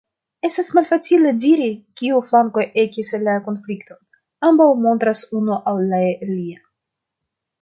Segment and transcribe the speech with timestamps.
[0.47, 1.67] Estas malfacile diri,
[2.01, 4.01] kiu flanko ekis la konflikton:
[4.51, 6.65] ambaŭ montras unu al la alia.